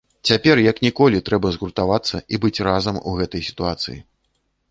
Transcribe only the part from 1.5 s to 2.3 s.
згуртавацца